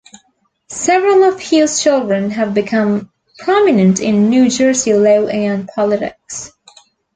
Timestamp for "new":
4.31-4.49